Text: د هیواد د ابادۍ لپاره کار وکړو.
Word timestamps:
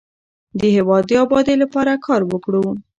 د 0.59 0.61
هیواد 0.75 1.03
د 1.07 1.11
ابادۍ 1.23 1.55
لپاره 1.63 1.93
کار 2.05 2.21
وکړو. 2.31 2.65